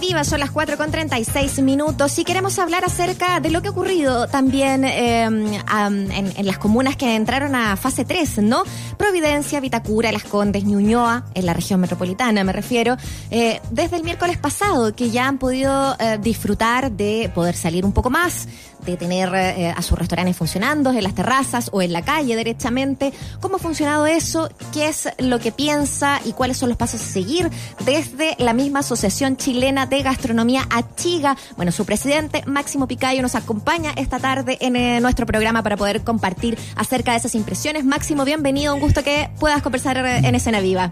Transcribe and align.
Viva, 0.00 0.24
son 0.24 0.40
las 0.40 0.50
4 0.50 0.78
con 0.78 0.90
36 0.90 1.62
minutos 1.62 2.18
y 2.18 2.24
queremos 2.24 2.58
hablar 2.58 2.86
acerca 2.86 3.38
de 3.38 3.50
lo 3.50 3.60
que 3.60 3.68
ha 3.68 3.70
ocurrido 3.70 4.28
también 4.28 4.84
em, 4.84 5.52
en, 5.52 6.46
las 6.46 6.56
comunas 6.56 6.96
que 6.96 7.14
entraron 7.14 7.54
a 7.54 7.76
fase 7.76 8.06
3, 8.06 8.38
¿no? 8.38 8.62
Providencia, 8.96 9.60
Vitacura, 9.60 10.10
Las 10.10 10.24
Condes, 10.24 10.64
Ñuñoa, 10.64 11.26
en 11.34 11.44
la 11.44 11.52
región 11.52 11.80
metropolitana 11.80 12.44
me 12.44 12.52
refiero, 12.52 12.96
eh, 13.30 13.60
desde 13.70 13.96
el 13.96 14.02
miércoles 14.02 14.38
pasado 14.38 14.94
que 14.94 15.10
ya 15.10 15.28
han 15.28 15.36
podido 15.36 15.94
eh, 15.98 16.18
disfrutar 16.22 16.90
de 16.90 17.30
poder 17.34 17.54
salir 17.54 17.84
un 17.84 17.92
poco 17.92 18.08
más, 18.08 18.48
de 18.84 18.96
tener 18.96 19.30
eh, 19.34 19.72
a 19.76 19.82
sus 19.82 19.98
restaurantes 19.98 20.36
funcionando 20.36 20.90
en 20.90 21.02
las 21.02 21.14
terrazas 21.14 21.70
o 21.72 21.82
en 21.82 21.92
la 21.92 22.02
calle 22.02 22.36
derechamente. 22.36 23.12
¿Cómo 23.40 23.56
ha 23.56 23.58
funcionado 23.58 24.06
eso? 24.06 24.50
¿Qué 24.72 24.88
es 24.88 25.08
lo 25.18 25.38
que 25.38 25.52
piensa 25.52 26.20
y 26.24 26.32
cuáles 26.32 26.56
son 26.56 26.68
los 26.68 26.78
pasos 26.78 27.00
a 27.00 27.04
seguir 27.04 27.50
desde 27.84 28.36
la 28.38 28.52
misma 28.52 28.80
Asociación 28.80 29.36
Chilena 29.36 29.86
de 29.86 30.02
Gastronomía 30.02 30.66
Achiga? 30.70 31.36
Bueno, 31.56 31.72
su 31.72 31.84
presidente 31.84 32.42
Máximo 32.46 32.86
Picayo 32.86 33.22
nos 33.22 33.34
acompaña 33.34 33.92
esta 33.96 34.18
tarde 34.18 34.58
en 34.60 34.76
eh, 34.76 35.00
nuestro 35.00 35.26
programa 35.26 35.62
para 35.62 35.76
poder 35.76 36.02
compartir 36.02 36.58
acerca 36.76 37.12
de 37.12 37.18
esas 37.18 37.34
impresiones. 37.34 37.84
Máximo, 37.84 38.24
bienvenido, 38.24 38.74
un 38.74 38.80
gusto 38.80 39.02
que 39.02 39.30
puedas 39.38 39.62
conversar 39.62 39.98
en 39.98 40.34
Escena 40.34 40.60
Viva. 40.60 40.90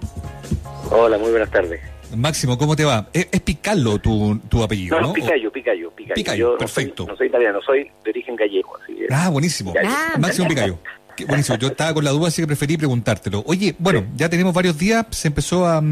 Hola, 0.91 1.19
muy 1.19 1.31
buenas 1.31 1.51
tardes. 1.51 1.98
Máximo, 2.17 2.57
¿cómo 2.59 2.75
te 2.77 2.85
va? 2.85 3.09
Es, 3.12 3.27
Picallo 3.41 3.98
tu, 3.98 4.39
tu 4.48 4.62
apellido, 4.62 5.01
¿no? 5.01 5.09
No, 5.09 5.12
Picayo, 5.12 5.51
Picayo, 5.53 5.91
Picayo. 5.91 6.15
Picayo, 6.15 6.59
perfecto. 6.59 7.07
No 7.07 7.17
soy, 7.17 7.29
italiano, 7.29 7.61
soy 7.62 7.91
de 8.05 8.11
origen 8.11 8.37
gallego. 8.37 8.77
Así 8.83 8.98
ah, 9.11 9.29
buenísimo. 9.31 9.75
Máximo 10.19 10.48
Picayo. 10.48 10.79
Buenísimo, 11.27 11.59
yo 11.59 11.69
estaba 11.69 11.95
con 11.95 12.05
la 12.05 12.11
duda, 12.11 12.29
así 12.29 12.43
que 12.43 12.47
preferí 12.47 12.77
preguntártelo. 12.77 13.43
Oye, 13.47 13.75
bueno, 13.79 14.07
ya 14.17 14.29
tenemos 14.29 14.55
varios 14.55 14.79
días, 14.79 15.07
se 15.11 15.29
empezó 15.29 15.67
a, 15.67 15.83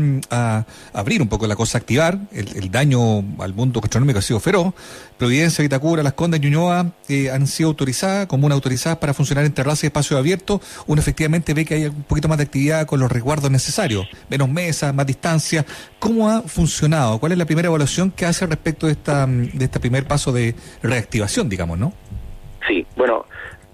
abrir 0.92 1.22
un 1.22 1.28
poco 1.28 1.46
la 1.46 1.56
cosa, 1.56 1.78
a 1.78 1.80
activar, 1.80 2.18
el, 2.32 2.70
daño 2.70 3.24
al 3.38 3.54
mundo 3.54 3.80
gastronómico 3.80 4.18
ha 4.18 4.22
sido 4.22 4.40
feroz. 4.40 4.74
Providencia, 5.18 5.62
Vitacura, 5.62 6.02
Las 6.02 6.12
Condes, 6.12 6.40
Ñuñoa 6.40 6.92
eh, 7.08 7.30
han 7.30 7.46
sido 7.46 7.70
autorizadas, 7.70 8.26
comunas 8.26 8.56
autorizadas 8.56 8.98
para 8.98 9.14
funcionar 9.14 9.44
en 9.44 9.52
terrazas 9.52 9.84
y 9.84 9.86
espacios 9.86 10.18
abiertos. 10.18 10.60
Uno 10.86 11.00
efectivamente 11.00 11.54
ve 11.54 11.64
que 11.64 11.74
hay 11.74 11.86
un 11.86 12.02
poquito 12.02 12.28
más 12.28 12.38
de 12.38 12.44
actividad 12.44 12.86
con 12.86 13.00
los 13.00 13.10
resguardos 13.10 13.50
necesarios, 13.50 14.06
menos 14.28 14.48
mesas, 14.48 14.94
más 14.94 15.06
distancia. 15.06 15.64
¿Cómo 15.98 16.28
ha 16.28 16.42
funcionado? 16.42 17.18
¿Cuál 17.18 17.32
es 17.32 17.38
la 17.38 17.46
primera 17.46 17.68
evaluación 17.68 18.10
que 18.10 18.26
hace 18.26 18.46
respecto 18.46 18.86
de 18.86 18.92
esta 18.92 19.26
de 19.26 19.64
este 19.64 19.80
primer 19.80 20.06
paso 20.06 20.32
de 20.32 20.54
reactivación, 20.82 21.48
digamos, 21.48 21.78
no? 21.78 21.92
Sí, 22.66 22.86
bueno, 22.96 23.24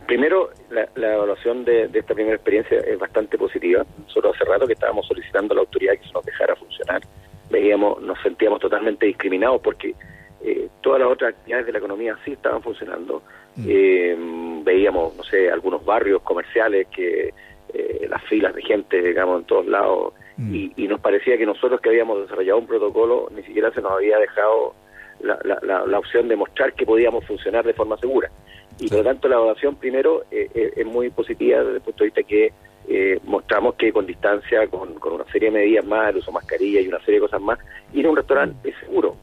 Primero, 0.07 0.51
la, 0.71 1.15
evaluación 1.15 1.65
de, 1.65 1.89
esta 1.93 2.15
primera 2.15 2.35
experiencia 2.35 2.79
es 2.79 2.99
bastante 2.99 3.39
positiva. 3.39 3.85
Nosotros 4.07 4.35
hace 4.35 4.45
rato 4.45 4.67
que 4.67 4.73
estábamos 4.73 5.07
solicitando 5.07 5.53
a 5.53 5.57
la 5.57 5.61
autoridad 5.63 5.95
que 5.95 6.07
se 6.07 6.13
nos 6.13 6.25
dejara 6.25 6.57
funcionar. 6.57 7.03
Veíamos, 7.51 8.01
nos 8.03 8.21
sentíamos 8.23 8.61
totalmente 8.61 9.07
discriminados 9.07 9.61
porque 9.61 9.95
eh, 10.43 10.69
todas 10.81 11.01
las 11.01 11.09
otras 11.09 11.35
actividades 11.35 11.67
de 11.67 11.73
la 11.73 11.79
economía 11.79 12.19
sí 12.25 12.33
estaban 12.33 12.63
funcionando. 12.63 13.23
Mm. 13.57 13.65
Eh, 13.69 14.17
veíamos, 14.65 15.17
no 15.17 15.23
sé, 15.25 15.51
algunos 15.51 15.85
barrios 15.85 16.23
comerciales 16.23 16.89
que 16.89 17.33
eh, 17.73 18.07
las 18.09 18.23
filas 18.25 18.55
de 18.55 18.63
gente, 18.63 19.01
digamos, 19.01 19.41
en 19.41 19.47
todos 19.47 19.67
lados. 19.67 20.15
Mm. 20.37 20.55
Y, 20.77 20.89
nos 20.89 21.01
parecía 21.01 21.39
que 21.39 21.47
nosotros 21.47 21.81
que 21.81 21.91
habíamos 21.91 22.21
desarrollado 22.23 22.59
un 22.59 22.67
protocolo 22.67 23.29
ni 23.35 23.43
siquiera 23.45 23.71
se 23.73 23.81
nos 23.81 23.93
había 23.93 24.19
dejado 24.19 24.75
la, 25.21 25.39
la 25.87 25.99
opción 25.99 26.27
de 26.29 26.37
mostrar 26.37 26.73
que 26.75 26.85
podíamos 26.85 27.25
funcionar 27.25 27.65
de 27.65 27.73
forma 27.73 27.97
segura. 27.99 28.31
Y 28.79 28.89
por 28.89 28.99
lo 28.99 29.05
tanto 29.05 29.29
la 29.29 29.37
evaluación 29.37 29.77
primero 29.77 30.25
eh, 30.31 30.49
eh, 30.55 30.73
es 30.77 30.87
muy 30.87 31.11
positiva 31.11 31.61
desde 31.61 31.77
el 31.77 31.81
punto 31.83 32.05
de 32.05 32.11
vista 32.11 32.23
que 32.23 32.53
eh, 32.89 33.21
mostramos 33.25 33.75
que 33.75 33.93
con 33.93 34.07
distancia, 34.07 34.67
con, 34.69 34.97
una 35.03 35.25
serie 35.31 35.51
de 35.51 35.59
medidas 35.59 35.85
más, 35.85 36.11
el 36.11 36.17
uso 36.17 36.31
de 36.31 36.35
mascarilla 36.35 36.81
y 36.81 36.89
una 36.89 36.99
serie 37.01 37.15
de 37.15 37.21
cosas 37.21 37.41
más, 37.41 37.59
ir 37.93 38.07
a 38.07 38.11
un 38.11 38.17
restaurante 38.17 38.71
es 38.71 38.77
seguro. 38.79 39.17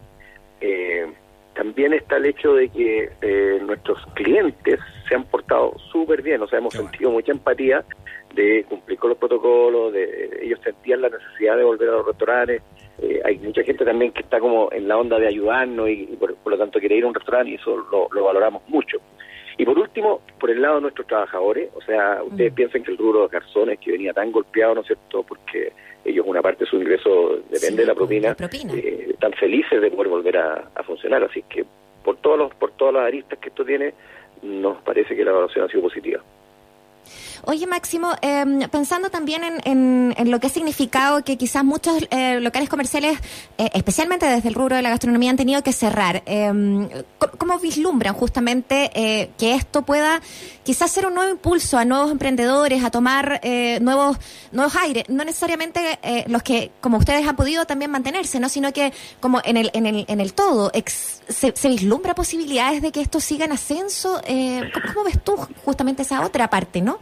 también 1.54 1.94
está 1.94 2.18
el 2.18 2.28
hecho 2.28 2.54
de 2.54 2.70
que 2.70 3.60
nuestros 3.66 4.00
clientes 4.14 4.80
se 5.08 5.16
han 5.16 5.26
portado 5.26 5.76
súper 5.92 6.22
bien, 6.22 6.42
o 6.42 6.48
sea, 6.48 6.60
hemos 6.60 6.74
sentido 6.74 7.12
mucha 7.12 7.34
empatía 7.34 7.84
de 8.34 8.64
cumplir 8.70 8.98
con 8.98 9.10
los 9.10 9.18
protocolos, 9.18 9.92
de 9.92 10.40
ellos 10.42 10.60
sentían 10.64 11.02
la 11.02 11.10
necesidad 11.10 11.58
de 11.58 11.64
volver 11.66 11.90
a 11.90 11.94
los 11.94 12.06
restaurantes. 12.06 12.62
hay 13.26 13.38
mucha 13.40 13.64
gente 13.64 13.84
también 13.84 14.14
que 14.14 14.22
está 14.22 14.40
como 14.40 14.72
en 14.72 14.88
la 14.88 14.98
onda 14.98 15.20
de 15.20 15.28
ayudarnos 15.28 15.90
y, 15.90 16.06
por, 16.18 16.34
lo 16.46 16.58
tanto 16.58 16.80
quiere 16.80 16.96
ir 16.96 17.04
a 17.04 17.08
un 17.08 17.14
restaurante 17.14 17.52
y 17.52 17.56
eso 17.56 17.76
lo 17.92 18.24
valoramos 18.24 18.62
mucho. 18.70 19.00
Y 19.60 19.66
por 19.66 19.78
último, 19.78 20.22
por 20.40 20.50
el 20.50 20.62
lado 20.62 20.76
de 20.76 20.82
nuestros 20.84 21.06
trabajadores, 21.06 21.70
o 21.76 21.82
sea, 21.82 22.24
ustedes 22.24 22.54
mm. 22.54 22.56
piensan 22.56 22.82
que 22.82 22.92
el 22.92 22.98
rubro 22.98 23.24
de 23.24 23.28
garzones 23.28 23.78
que 23.80 23.92
venía 23.92 24.14
tan 24.14 24.32
golpeado, 24.32 24.74
¿no 24.74 24.82
es 24.82 24.88
cierto?, 24.88 25.22
porque 25.24 25.74
ellos 26.06 26.26
una 26.26 26.42
parte 26.42 26.64
de 26.64 26.70
su 26.70 26.78
ingreso 26.78 27.40
depende 27.50 27.82
de 27.82 27.88
la 27.88 27.94
propina, 27.94 28.38
eh, 28.40 29.08
están 29.10 29.34
felices 29.34 29.82
de 29.82 29.92
poder 29.92 30.08
volver 30.08 30.38
a, 30.38 30.70
a, 30.74 30.84
funcionar, 30.84 31.26
así 31.26 31.44
que 31.50 31.66
por 32.06 32.16
todos 32.18 32.40
los, 32.40 32.56
por 32.56 32.72
todas 32.72 32.94
las 32.94 33.04
aristas 33.04 33.38
que 33.38 33.50
esto 33.50 33.66
tiene, 33.66 33.94
nos 34.44 34.82
parece 34.82 35.14
que 35.14 35.26
la 35.26 35.32
evaluación 35.32 35.66
ha 35.66 35.68
sido 35.68 35.84
positiva. 35.84 36.22
Oye, 37.46 37.66
Máximo, 37.68 38.14
em, 38.22 38.68
pensando 38.70 39.10
también 39.10 39.42
en, 39.64 40.30
lo 40.30 40.40
que 40.40 40.48
ha 40.48 40.50
significado 40.50 41.24
que 41.24 41.38
quizás 41.38 41.64
muchos 41.64 42.04
eh, 42.12 42.40
locales 42.40 42.70
comerciales, 42.70 43.18
eh, 43.58 43.70
especialmente 43.74 44.26
desde 44.26 44.50
el 44.50 44.56
rubro 44.56 44.76
de 44.76 44.82
la 44.82 44.90
gastronomía, 44.90 45.32
han 45.32 45.38
tenido 45.38 45.64
que 45.64 45.72
cerrar, 45.72 46.22
em, 46.26 46.90
¿cómo 47.38 47.58
vislumbran 47.60 48.14
justamente 48.14 48.92
eh, 48.94 49.32
que 49.38 49.56
esto 49.56 49.84
pueda 49.84 50.22
quizás 50.64 50.92
ser 50.92 51.06
un 51.06 51.16
nuevo 51.16 51.32
impulso 51.32 51.78
a 51.78 51.86
nuevos 51.86 52.12
emprendedores, 52.12 52.84
a 52.84 52.92
tomar 52.92 53.42
nuevos, 53.82 54.18
nuevos 54.52 54.76
aires? 54.76 55.06
No 55.08 55.24
necesariamente 55.24 56.00
los 56.28 56.44
que, 56.44 56.72
como 56.82 56.98
ustedes 56.98 57.28
han 57.28 57.36
podido 57.36 57.66
también 57.66 57.90
mantenerse, 57.90 58.40
¿no? 58.40 58.50
sino 58.50 58.72
que 58.74 58.94
como 59.20 59.42
en 59.44 59.58
el, 59.58 59.72
en 59.74 59.86
el, 59.86 60.06
en 60.08 60.22
el 60.22 60.34
todo, 60.34 60.72
se, 61.28 61.54
se, 61.56 61.70
vislumbra 61.70 62.14
posibilidades 62.14 62.82
de 62.82 62.92
que 62.92 63.02
esto 63.02 63.20
siga 63.20 63.46
en 63.46 63.54
ascenso? 63.54 64.22
¿Cómo 64.94 65.04
ves 65.04 65.24
tú 65.24 65.36
justamente 65.66 66.04
esa 66.04 66.26
otra 66.26 66.50
parte, 66.50 66.82
no? 66.82 67.00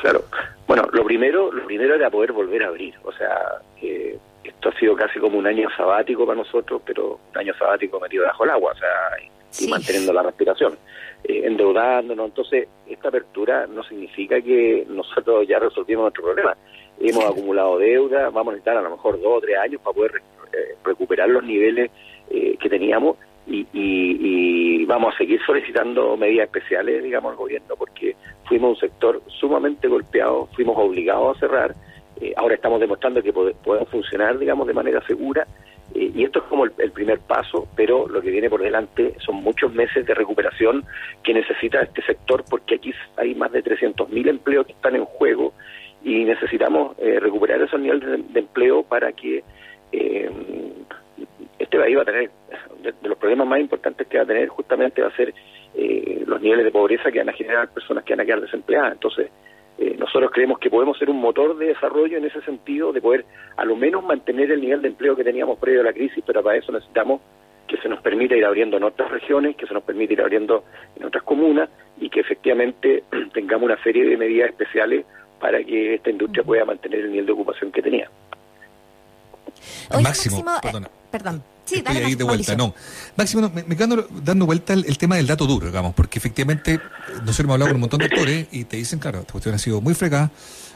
Claro. 0.00 0.22
Bueno, 0.66 0.84
lo 0.92 1.04
primero, 1.04 1.50
lo 1.52 1.64
primero 1.64 1.94
era 1.94 2.10
poder 2.10 2.32
volver 2.32 2.62
a 2.62 2.68
abrir. 2.68 2.94
O 3.04 3.12
sea, 3.12 3.60
esto 4.44 4.68
ha 4.68 4.78
sido 4.78 4.94
casi 4.94 5.18
como 5.18 5.38
un 5.38 5.46
año 5.46 5.68
sabático 5.76 6.24
para 6.26 6.38
nosotros, 6.38 6.80
pero 6.84 7.18
un 7.32 7.38
año 7.38 7.52
sabático 7.58 7.98
metido 8.00 8.24
bajo 8.24 8.44
el 8.44 8.50
agua, 8.50 8.72
o 8.72 8.78
sea, 8.78 9.60
y, 9.60 9.68
manteniendo 9.68 10.12
la 10.12 10.22
respiración, 10.22 10.78
eh, 11.24 11.42
endeudándonos. 11.44 12.26
Entonces, 12.26 12.68
esta 12.86 13.08
apertura 13.08 13.66
no 13.66 13.82
significa 13.84 14.40
que 14.40 14.86
nosotros 14.88 15.46
ya 15.48 15.58
resolvimos 15.58 16.02
nuestro 16.02 16.24
problema. 16.24 16.56
Hemos 17.00 17.24
acumulado 17.24 17.78
deuda, 17.78 18.30
vamos 18.30 18.48
a 18.48 18.56
necesitar 18.56 18.76
a 18.76 18.82
lo 18.82 18.90
mejor 18.90 19.20
dos 19.20 19.38
o 19.38 19.40
tres 19.40 19.58
años 19.58 19.80
para 19.82 19.94
poder 19.94 20.22
eh, 20.52 20.76
recuperar 20.84 21.28
los 21.28 21.42
niveles 21.44 21.90
eh, 22.30 22.56
que 22.60 22.68
teníamos 22.68 23.16
y, 23.48 23.66
y, 23.72 24.84
vamos 24.84 25.14
a 25.14 25.18
seguir 25.18 25.40
solicitando 25.44 26.16
medidas 26.16 26.46
especiales, 26.46 27.02
digamos, 27.02 27.32
al 27.32 27.36
gobierno, 27.36 27.74
porque 27.76 28.16
fuimos 28.44 28.70
un 28.70 28.76
sector 28.76 29.22
sumamente 29.26 29.88
golpeado, 29.88 30.48
fuimos 30.54 30.76
obligados 30.78 31.36
a 31.36 31.40
cerrar, 31.40 31.74
eh, 32.20 32.32
ahora 32.36 32.54
estamos 32.54 32.80
demostrando 32.80 33.22
que 33.22 33.32
podemos 33.32 33.88
funcionar, 33.90 34.38
digamos, 34.38 34.66
de 34.66 34.74
manera 34.74 35.04
segura, 35.06 35.46
eh, 35.94 36.10
y 36.14 36.24
esto 36.24 36.40
es 36.40 36.44
como 36.46 36.64
el, 36.64 36.72
primer 36.92 37.20
paso, 37.20 37.68
pero 37.76 38.08
lo 38.08 38.20
que 38.20 38.30
viene 38.30 38.50
por 38.50 38.62
delante 38.62 39.14
son 39.18 39.36
muchos 39.36 39.72
meses 39.72 40.04
de 40.06 40.14
recuperación 40.14 40.84
que 41.22 41.34
necesita 41.34 41.80
este 41.82 42.02
sector, 42.02 42.44
porque 42.48 42.76
aquí 42.76 42.92
hay 43.16 43.34
más 43.34 43.52
de 43.52 43.62
300.000 43.62 44.28
empleos 44.28 44.66
que 44.66 44.72
están 44.72 44.96
en 44.96 45.04
juego 45.04 45.52
y 46.02 46.24
necesitamos 46.24 46.96
eh, 46.98 47.18
recuperar 47.20 47.60
esos 47.60 47.80
niveles 47.80 48.08
de, 48.08 48.16
de, 48.18 48.40
empleo 48.40 48.82
para 48.82 49.12
que 49.12 49.42
este 51.58 51.78
país 51.78 51.96
va 51.96 52.02
a 52.02 52.04
tener 52.04 52.30
de, 52.82 53.08
los 53.08 53.18
problemas 53.18 53.46
más 53.46 53.60
importantes 53.60 54.06
que 54.06 54.16
va 54.16 54.24
a 54.24 54.26
tener 54.26 54.48
justamente 54.48 55.02
va 55.02 55.08
a 55.08 55.16
ser 55.16 55.34
eh, 55.74 56.22
los 56.26 56.40
niveles 56.40 56.64
de 56.64 56.70
pobreza 56.70 57.10
que 57.10 57.18
van 57.18 57.28
a 57.28 57.32
generar 57.32 57.68
personas 57.68 58.04
que 58.04 58.12
van 58.14 58.20
a 58.20 58.24
quedar 58.24 58.40
desempleadas. 58.40 58.92
Entonces, 58.92 59.30
eh, 59.78 59.96
nosotros 59.98 60.30
creemos 60.32 60.58
que 60.58 60.70
podemos 60.70 60.98
ser 60.98 61.10
un 61.10 61.20
motor 61.20 61.56
de 61.56 61.66
desarrollo 61.66 62.18
en 62.18 62.24
ese 62.24 62.40
sentido, 62.42 62.92
de 62.92 63.00
poder 63.00 63.24
a 63.56 63.64
lo 63.64 63.76
menos 63.76 64.04
mantener 64.04 64.50
el 64.50 64.60
nivel 64.60 64.82
de 64.82 64.88
empleo 64.88 65.14
que 65.14 65.24
teníamos 65.24 65.58
previo 65.58 65.82
a 65.82 65.84
la 65.84 65.92
crisis, 65.92 66.22
pero 66.26 66.42
para 66.42 66.58
eso 66.58 66.72
necesitamos 66.72 67.20
que 67.66 67.76
se 67.76 67.88
nos 67.88 68.00
permita 68.00 68.34
ir 68.34 68.44
abriendo 68.44 68.78
en 68.78 68.82
otras 68.82 69.10
regiones, 69.10 69.54
que 69.56 69.66
se 69.66 69.74
nos 69.74 69.82
permita 69.82 70.14
ir 70.14 70.22
abriendo 70.22 70.64
en 70.96 71.04
otras 71.04 71.22
comunas 71.22 71.68
y 72.00 72.08
que 72.08 72.20
efectivamente 72.20 73.04
tengamos 73.32 73.64
una 73.64 73.82
serie 73.82 74.04
de 74.04 74.16
medidas 74.16 74.50
especiales 74.50 75.04
para 75.38 75.62
que 75.62 75.94
esta 75.94 76.10
industria 76.10 76.42
pueda 76.42 76.64
mantener 76.64 77.00
el 77.00 77.10
nivel 77.10 77.26
de 77.26 77.32
ocupación 77.32 77.70
que 77.70 77.82
tenía. 77.82 78.10
Máximo, 80.02 80.44
eh, 80.62 80.72
perdón. 81.10 81.42
Sí, 81.64 81.76
Estoy 81.76 81.98
ahí 81.98 82.14
de 82.14 82.24
vuelta, 82.24 82.56
no. 82.56 82.74
Máximo, 83.14 83.50
me, 83.54 83.76
quedo 83.76 84.08
dando 84.24 84.46
vuelta 84.46 84.72
el, 84.72 84.96
tema 84.96 85.16
del 85.16 85.26
dato 85.26 85.46
duro, 85.46 85.66
digamos, 85.66 85.94
porque 85.94 86.18
efectivamente 86.18 86.80
nosotros 87.20 87.40
hemos 87.40 87.54
hablado 87.54 87.68
con 87.68 87.76
un 87.76 87.80
montón 87.82 87.98
de 87.98 88.06
actores 88.06 88.46
y 88.50 88.64
te 88.64 88.78
dicen, 88.78 88.98
claro, 88.98 89.20
esta 89.20 89.32
cuestión 89.32 89.54
ha 89.54 89.58
sido 89.58 89.82
muy 89.82 89.92
fregada, 89.92 90.30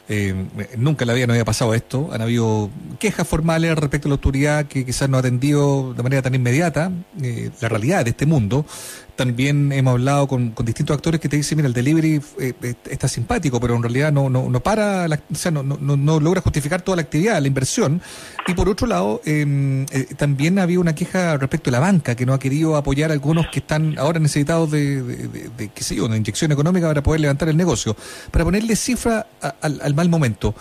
eh, 0.09 0.35
nunca 0.77 1.05
en 1.05 1.09
la 1.09 1.15
vida 1.15 1.27
no 1.29 1.33
había 1.33 1.45
pasado 1.45 1.75
esto, 1.75 2.11
han 2.13 2.21
habido 2.21 2.71
quejas 2.99 3.27
formales 3.27 3.79
respecto 3.79 4.09
a 4.09 4.11
la 4.11 4.15
autoridad 4.15 4.67
que 4.67 4.85
quizás 4.85 5.09
no 5.09 5.17
ha 5.17 5.21
atendido 5.21 5.95
de 5.95 6.03
manera 6.03 6.23
tan 6.23 6.35
inmediata 6.35 6.91
eh, 7.23 7.51
la 7.61 7.69
realidad 7.69 8.05
de 8.05 8.11
este 8.11 8.27
mundo. 8.27 8.67
También 9.15 9.71
hemos 9.73 9.93
hablado 9.93 10.27
con, 10.27 10.55
distintos 10.65 10.97
actores 10.97 11.21
que 11.21 11.29
te 11.29 11.37
dicen, 11.37 11.57
mira, 11.57 11.69
el 11.69 11.75
delivery 11.75 12.21
eh, 12.41 12.75
está 12.91 13.07
simpático, 13.07 13.61
pero 13.61 13.77
en 13.77 13.83
realidad 13.83 14.11
no, 14.11 14.29
no, 14.29 14.49
no 14.49 14.61
para, 14.61 15.07
o 15.07 15.35
sea, 15.35 15.53
no, 15.53 15.63
no, 15.63 15.77
no, 15.79 16.19
logra 16.19 16.41
justificar 16.41 16.83
toda 16.83 16.97
la 16.97 17.03
actividad, 17.03 17.41
la 17.41 17.47
inversión. 17.47 18.03
Y 18.49 18.55
por 18.55 18.69
otro 18.69 18.87
lado, 18.87 19.21
em, 19.25 19.87
también 20.23 20.61
había 20.61 20.79
una 20.79 20.95
queja 20.95 21.37
respecto 21.37 21.69
a 21.71 21.73
la 21.73 21.81
banca, 21.81 22.15
que 22.15 22.25
no 22.25 22.33
ha 22.33 22.39
querido 22.39 22.77
apoyar 22.77 23.11
a 23.11 23.13
algunos 23.13 23.49
que 23.49 23.59
están 23.59 23.99
ahora 23.99 24.21
necesitados 24.21 24.71
de, 24.71 25.03
de, 25.03 25.69
qué 25.75 25.83
sé 25.83 25.97
yo, 25.97 26.07
una 26.07 26.17
inyección 26.17 26.53
económica 26.53 26.87
para 26.87 27.03
poder 27.03 27.21
levantar 27.21 27.49
el 27.49 27.57
negocio. 27.57 27.97
Para 28.31 28.45
ponerle 28.45 28.77
cifra 28.77 29.27
al, 29.61 29.81
al 29.83 29.95
mal 29.97 30.09
momento, 30.09 30.55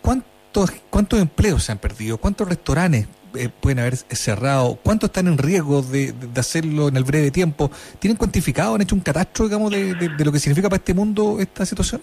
¿cuántos, 0.00 0.70
¿cuántos 0.88 1.20
empleos 1.20 1.64
se 1.64 1.72
han 1.72 1.76
perdido? 1.76 2.16
¿Cuántos 2.16 2.48
restaurantes 2.48 3.08
eh, 3.36 3.50
pueden 3.60 3.80
haber 3.80 3.94
cerrado? 3.96 4.78
¿Cuántos 4.82 5.08
están 5.08 5.26
en 5.26 5.36
riesgo 5.36 5.82
de, 5.82 6.14
hacerlo 6.38 6.88
en 6.88 6.96
el 6.96 7.04
breve 7.04 7.30
tiempo? 7.30 7.70
¿Tienen 7.98 8.16
cuantificado, 8.16 8.74
han 8.74 8.80
hecho 8.80 8.94
un 8.94 9.02
catastro, 9.02 9.48
digamos, 9.48 9.70
de, 9.70 10.24
lo 10.24 10.32
que 10.32 10.38
significa 10.38 10.70
para 10.70 10.78
este 10.78 10.94
mundo 10.94 11.36
esta 11.40 11.66
situación? 11.66 12.00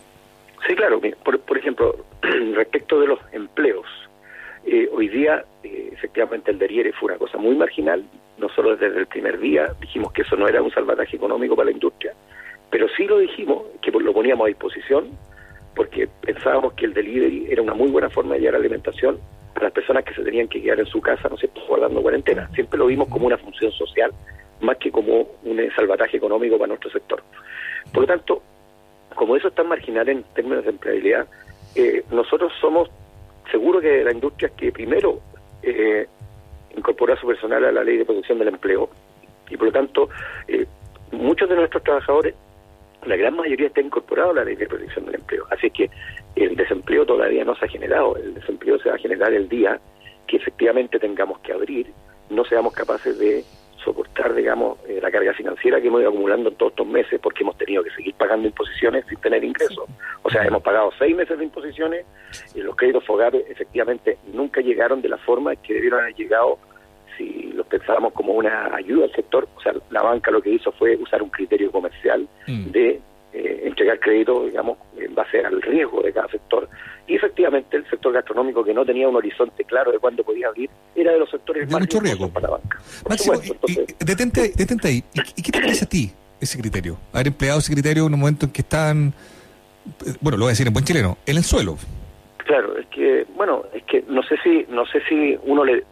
Sí, 0.67 0.75
claro. 0.75 1.01
Por, 1.23 1.39
por 1.39 1.57
ejemplo, 1.57 2.05
respecto 2.55 2.99
de 2.99 3.07
los 3.07 3.19
empleos, 3.31 3.87
eh, 4.67 4.87
hoy 4.93 5.09
día, 5.09 5.39
eh, 5.39 5.45
efectivamente, 6.05 6.51
el 6.51 6.59
deriere 6.59 6.93
fue 6.93 7.09
una 7.09 7.17
cosa 7.17 7.37
muy 7.37 7.55
marginal. 7.55 8.03
Nosotros 8.37 8.79
desde 8.79 8.99
el 8.99 9.07
primer 9.07 9.39
día 9.39 9.73
dijimos 9.81 10.13
que 10.13 10.21
eso 10.21 10.35
no 10.35 10.47
era 10.47 10.61
un 10.61 10.71
salvataje 10.71 11.15
económico 11.15 11.55
para 11.55 11.65
la 11.65 11.71
industria, 11.71 12.13
pero 12.69 12.87
sí 12.95 13.05
lo 13.05 13.17
dijimos, 13.17 13.63
que 13.81 13.91
lo 13.91 14.13
poníamos 14.13 14.45
a 14.45 14.47
disposición 14.47 15.09
porque 15.75 16.07
pensábamos 16.21 16.73
que 16.73 16.85
el 16.85 16.93
delivery 16.93 17.47
era 17.49 17.61
una 17.61 17.73
muy 17.73 17.89
buena 17.89 18.09
forma 18.09 18.35
de 18.35 18.41
llevar 18.41 18.55
alimentación 18.55 19.19
a 19.55 19.63
las 19.63 19.71
personas 19.71 20.05
que 20.05 20.13
se 20.13 20.23
tenían 20.23 20.47
que 20.47 20.61
quedar 20.61 20.79
en 20.79 20.85
su 20.85 21.01
casa, 21.01 21.27
no 21.27 21.37
sé, 21.37 21.49
guardando 21.67 22.01
cuarentena. 22.01 22.49
Siempre 22.53 22.79
lo 22.79 22.85
vimos 22.85 23.09
como 23.09 23.27
una 23.27 23.37
función 23.37 23.71
social, 23.71 24.11
más 24.61 24.77
que 24.77 24.91
como 24.91 25.27
un 25.43 25.59
salvataje 25.75 26.17
económico 26.17 26.57
para 26.57 26.69
nuestro 26.69 26.89
sector. 26.91 27.21
Por 27.91 28.01
lo 28.01 28.07
tanto, 28.07 28.41
como 29.15 29.35
eso 29.35 29.49
es 29.49 29.55
tan 29.55 29.67
marginal 29.67 30.07
en 30.07 30.23
términos 30.33 30.63
de 30.63 30.69
empleabilidad, 30.71 31.27
eh, 31.75 32.03
nosotros 32.11 32.53
somos 32.61 32.89
seguros 33.51 33.81
que 33.81 34.03
la 34.03 34.11
industria 34.11 34.49
que 34.55 34.71
primero 34.71 35.19
eh, 35.65 36.07
incorpora 36.75 37.13
a 37.13 37.17
su 37.17 37.27
personal 37.27 37.63
a 37.65 37.71
la 37.71 37.83
ley 37.83 37.97
de 37.97 38.05
protección 38.05 38.39
del 38.39 38.49
empleo 38.49 38.89
y 39.49 39.57
por 39.57 39.67
lo 39.67 39.73
tanto 39.73 40.09
eh, 40.47 40.65
muchos 41.11 41.49
de 41.49 41.55
nuestros 41.55 41.83
trabajadores 41.83 42.35
la 43.05 43.15
gran 43.15 43.35
mayoría 43.35 43.67
está 43.67 43.81
incorporado 43.81 44.31
a 44.31 44.35
la 44.35 44.43
ley 44.43 44.55
de 44.55 44.67
protección 44.67 45.05
del 45.05 45.15
empleo. 45.15 45.45
Así 45.51 45.69
que 45.69 45.89
el 46.35 46.55
desempleo 46.55 47.05
todavía 47.05 47.45
no 47.45 47.55
se 47.55 47.65
ha 47.65 47.67
generado. 47.67 48.17
El 48.17 48.33
desempleo 48.33 48.79
se 48.79 48.89
va 48.89 48.95
a 48.95 48.99
generar 48.99 49.31
el 49.33 49.47
día 49.47 49.79
que 50.27 50.37
efectivamente 50.37 50.99
tengamos 50.99 51.39
que 51.39 51.53
abrir, 51.53 51.91
no 52.31 52.43
seamos 52.45 52.73
capaces 52.73 53.19
de 53.19 53.43
soportar, 53.85 54.33
digamos, 54.33 54.79
eh, 54.87 54.99
la 55.01 55.11
carga 55.11 55.33
financiera 55.33 55.79
que 55.79 55.87
hemos 55.87 56.01
ido 56.01 56.09
acumulando 56.09 56.49
en 56.49 56.55
todos 56.55 56.71
estos 56.71 56.87
meses 56.87 57.19
porque 57.21 57.43
hemos 57.43 57.57
tenido 57.57 57.83
que 57.83 57.91
seguir 57.91 58.13
pagando 58.15 58.47
imposiciones 58.47 59.05
sin 59.07 59.19
tener 59.19 59.43
ingresos. 59.43 59.85
O 60.23 60.29
sea, 60.29 60.43
hemos 60.43 60.63
pagado 60.63 60.91
seis 60.97 61.15
meses 61.15 61.37
de 61.37 61.45
imposiciones 61.45 62.05
y 62.53 62.61
los 62.61 62.75
créditos 62.75 63.05
FOGAPE 63.05 63.45
efectivamente 63.49 64.17
nunca 64.33 64.59
llegaron 64.61 65.01
de 65.01 65.09
la 65.09 65.17
forma 65.17 65.55
que 65.55 65.75
debieron 65.75 66.01
haber 66.01 66.15
llegado 66.15 66.57
si 67.17 67.53
los 67.53 67.65
pensábamos 67.67 68.11
como 68.13 68.33
una 68.33 68.75
ayuda 68.75 69.05
al 69.05 69.13
sector, 69.13 69.47
o 69.55 69.61
sea, 69.61 69.73
la 69.89 70.01
banca 70.01 70.31
lo 70.31 70.41
que 70.41 70.49
hizo 70.49 70.71
fue 70.73 70.97
usar 70.97 71.21
un 71.21 71.29
criterio 71.29 71.71
comercial 71.71 72.27
mm. 72.47 72.71
de 72.71 72.99
eh, 73.37 73.63
entregar 73.65 73.99
crédito, 73.99 74.45
digamos, 74.45 74.77
en 74.97 75.13
base 75.13 75.39
al 75.39 75.61
riesgo 75.61 76.01
de 76.01 76.13
cada 76.13 76.29
sector. 76.29 76.69
Y 77.05 77.15
efectivamente 77.15 77.75
el 77.75 77.89
sector 77.89 78.13
gastronómico, 78.13 78.63
que 78.63 78.73
no 78.73 78.85
tenía 78.85 79.09
un 79.09 79.15
horizonte 79.17 79.65
claro 79.65 79.91
de 79.91 79.99
cuándo 79.99 80.23
podía 80.23 80.47
abrir, 80.47 80.69
era 80.95 81.11
de 81.11 81.19
los 81.19 81.29
sectores 81.29 81.69
más 81.69 81.81
mucho 81.81 81.99
riesgo 81.99 82.29
para 82.29 82.47
la 82.47 82.53
banca. 82.53 82.79
Máximo, 83.09 83.35
detente, 83.99 84.53
detente 84.55 84.87
ahí. 84.87 85.03
¿Y, 85.35 85.41
qué 85.41 85.51
te 85.51 85.59
parece 85.59 85.83
a 85.83 85.89
ti 85.89 86.11
ese 86.39 86.57
criterio? 86.57 86.97
Haber 87.11 87.27
empleado 87.27 87.59
ese 87.59 87.73
criterio 87.73 88.07
en 88.07 88.13
un 88.13 88.21
momento 88.21 88.45
en 88.45 88.53
que 88.53 88.61
están, 88.61 89.13
bueno, 90.21 90.37
lo 90.37 90.45
voy 90.45 90.51
a 90.51 90.53
decir 90.53 90.67
en 90.67 90.73
buen 90.73 90.85
chileno, 90.85 91.17
en 91.25 91.35
el 91.35 91.43
suelo. 91.43 91.77
Claro, 92.37 92.77
es 92.77 92.85
que, 92.87 93.25
bueno, 93.35 93.65
es 93.73 93.83
que 93.83 94.05
no 94.07 94.23
sé 94.23 94.37
si, 94.41 94.65
no 94.69 94.85
sé 94.85 95.01
si 95.09 95.37
uno 95.43 95.65
le 95.65 95.83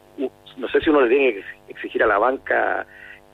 no 0.56 0.70
sé 0.70 0.80
si 0.80 0.90
uno 0.90 1.02
le 1.02 1.10
tiene 1.10 1.34
que 1.34 1.44
exigir 1.70 2.04
a 2.04 2.08
la 2.08 2.20
banca 2.20 2.86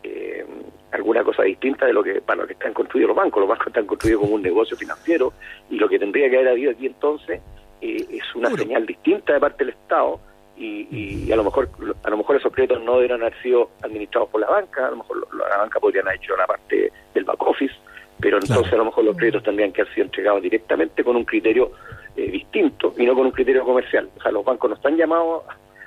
eh, 0.03 0.45
alguna 0.91 1.24
cosa 1.24 1.44
distinta 1.44 1.86
de 1.86 1.94
lo 1.94 2.03
que 2.03 2.21
para 2.21 2.41
lo 2.41 2.47
que 2.47 2.53
están 2.53 2.74
construidos 2.74 3.09
los 3.09 3.18
bancos. 3.18 3.41
Los 3.41 3.50
bancos 3.50 3.68
están 3.68 3.86
construidos 3.86 4.21
como 4.21 4.36
un 4.36 4.41
negocio 4.41 4.75
financiero 4.75 5.33
y 5.69 5.77
lo 5.77 5.88
que 5.88 6.00
tendría 6.00 6.30
que 6.30 6.38
haber 6.38 6.50
habido 6.50 6.71
aquí 6.71 6.88
entonces 6.88 7.41
eh, 7.81 8.06
es 8.09 8.36
una 8.36 8.50
señal 8.56 8.86
distinta 8.86 9.33
de 9.33 9.39
parte 9.39 9.65
del 9.65 9.74
Estado 9.74 10.19
y, 10.57 11.31
a 11.31 11.38
lo 11.38 11.44
mejor 11.45 11.69
a 12.03 12.09
lo 12.09 12.18
mejor 12.18 12.36
esos 12.36 12.51
créditos 12.51 12.83
no 12.83 12.95
deberían 12.95 13.21
haber 13.21 13.41
sido 13.41 13.69
administrados 13.81 14.30
por 14.30 14.41
la 14.41 14.50
banca, 14.50 14.88
a 14.88 14.91
lo 14.91 14.97
mejor 14.97 15.27
la 15.33 15.57
banca 15.57 15.80
podría 15.80 16.01
haber 16.01 16.15
hecho 16.15 16.36
la 16.36 16.45
parte 16.45 16.92
del 17.13 17.24
back 17.24 17.42
office, 17.42 17.74
pero 18.19 18.39
entonces 18.42 18.74
a 18.74 18.75
lo 18.75 18.85
mejor 18.85 19.06
los 19.06 19.15
créditos 19.15 19.44
tendrían 19.44 19.71
que 19.71 19.81
haber 19.81 19.94
sido 19.94 20.06
entregados 20.06 20.42
directamente 20.42 21.01
con 21.01 21.15
un 21.15 21.24
criterio 21.24 21.71
eh, 22.18 22.30
distinto 22.30 22.94
y 22.97 23.06
no 23.06 23.15
con 23.15 23.27
un 23.27 23.31
criterio 23.31 23.63
comercial. 23.63 24.09
O 24.18 24.21
sea, 24.21 24.31
los 24.31 24.44
bancos 24.44 24.69
no 24.69 24.75
están 24.75 24.97
llamados 24.97 25.44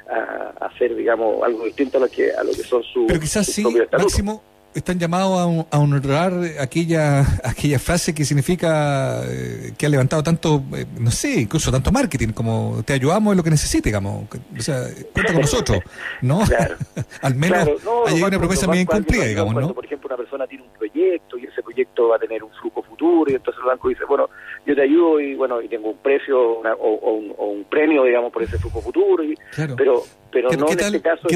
a, 0.08 0.66
hacer, 0.66 0.94
digamos, 0.94 1.42
algo 1.42 1.64
distinto 1.66 1.98
a 1.98 2.00
lo 2.02 2.08
que 2.08 2.32
a 2.32 2.42
lo 2.42 2.50
que 2.50 2.62
son 2.62 2.82
sus. 2.82 3.06
Pero 3.08 3.20
quizás 3.20 3.44
sí, 3.44 3.62
Máximo, 3.92 4.42
están 4.74 4.98
llamados 4.98 5.66
a, 5.70 5.78
honrar 5.78 6.32
aquella 6.60 7.20
aquella 7.44 7.78
frase 7.78 8.14
que 8.14 8.24
significa 8.24 9.22
eh, 9.24 9.72
que 9.76 9.86
ha 9.86 9.88
levantado 9.88 10.22
tanto, 10.22 10.62
eh, 10.74 10.86
no 10.98 11.10
sé, 11.10 11.40
incluso 11.40 11.70
tanto 11.70 11.92
marketing, 11.92 12.28
como 12.28 12.82
te 12.84 12.92
ayudamos 12.92 13.32
en 13.32 13.36
lo 13.38 13.42
que 13.42 13.50
necesites, 13.50 13.84
digamos. 13.84 14.26
O 14.56 14.62
sea, 14.62 14.84
cuenta 15.12 15.32
con 15.32 15.42
nosotros, 15.42 15.78
¿no? 16.22 16.40
Al 17.22 17.34
menos 17.34 17.68
hay 18.06 18.22
una 18.22 18.38
promesa 18.38 18.70
bien 18.70 18.86
cumplida, 18.86 19.24
digamos, 19.24 19.54
¿no? 19.54 19.74
Por 19.74 19.84
ejemplo, 19.84 20.08
una 20.08 20.16
persona 20.16 20.46
tiene 20.46 20.64
un 20.64 20.70
proyecto 20.70 21.38
y 21.38 21.44
ese 21.44 21.62
proyecto 21.62 22.08
va 22.08 22.16
a 22.16 22.18
tener 22.18 22.42
un 22.42 22.50
flujo 22.52 22.82
futuro 22.82 23.30
y 23.30 23.34
entonces 23.34 23.60
el 23.60 23.68
banco 23.68 23.88
dice, 23.88 24.04
bueno, 24.04 24.28
yo 24.66 24.74
te 24.74 24.82
ayudo 24.82 25.20
y 25.20 25.34
bueno, 25.34 25.60
y 25.60 25.68
tengo 25.68 25.90
un 25.90 25.98
precio 25.98 26.38
o, 26.40 27.12
un, 27.12 27.64
premio, 27.64 28.04
digamos, 28.04 28.32
por 28.32 28.42
ese 28.42 28.58
flujo 28.58 28.80
futuro, 28.80 29.24
y, 29.24 29.34
pero 29.76 30.02
pero 30.30 30.50
no 30.50 30.68
en 30.68 30.80
este 30.80 31.00
caso... 31.00 31.28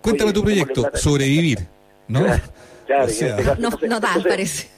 Cuéntame 0.00 0.32
tu 0.32 0.42
proyecto, 0.42 0.90
sobrevivir, 0.94 1.58
¿no? 2.08 2.20
Claro, 2.86 3.04
este 3.04 3.32
no, 3.58 3.70
no 3.88 4.00
da, 4.00 4.14
parece. 4.22 4.68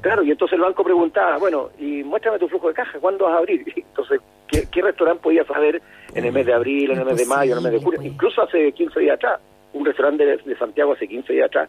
Claro. 0.00 0.22
y 0.22 0.30
entonces 0.30 0.56
el 0.56 0.62
banco 0.62 0.84
preguntaba, 0.84 1.38
bueno, 1.38 1.70
y 1.78 2.02
muéstrame 2.02 2.38
tu 2.38 2.48
flujo 2.48 2.68
de 2.68 2.74
caja, 2.74 2.98
¿cuándo 3.00 3.24
vas 3.24 3.34
a 3.34 3.38
abrir? 3.38 3.64
Entonces, 3.76 4.20
¿qué, 4.46 4.82
restaurante 4.82 5.22
podías 5.22 5.46
saber 5.46 5.80
en 6.14 6.24
el 6.24 6.32
mes 6.32 6.46
de 6.46 6.54
abril, 6.54 6.90
en 6.92 6.98
el 7.00 7.04
mes 7.04 7.16
de 7.16 7.26
mayo, 7.26 7.52
en 7.52 7.58
el 7.58 7.64
mes 7.64 7.72
de 7.72 7.84
julio? 7.84 8.02
Incluso 8.02 8.42
hace 8.42 8.72
15 8.72 9.00
días 9.00 9.16
atrás, 9.16 9.40
un 9.72 9.84
restaurante 9.84 10.24
de, 10.24 10.56
Santiago 10.56 10.92
hace 10.92 11.06
15 11.06 11.32
días 11.32 11.46
atrás, 11.46 11.68